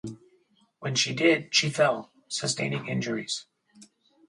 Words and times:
When 0.79 0.95
she 0.95 1.13
did, 1.13 1.53
she 1.53 1.69
fell, 1.69 2.11
sustaining 2.27 2.87
injuries. 2.87 3.45